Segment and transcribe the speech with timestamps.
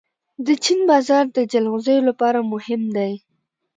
[0.45, 3.13] د چین بازار د جلغوزیو لپاره مهم دی.